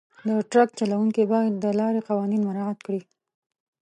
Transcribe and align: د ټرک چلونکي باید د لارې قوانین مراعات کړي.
د 0.27 0.29
ټرک 0.51 0.69
چلونکي 0.79 1.23
باید 1.33 1.53
د 1.63 1.65
لارې 1.79 2.01
قوانین 2.09 2.41
مراعات 2.47 2.79
کړي. 2.85 3.01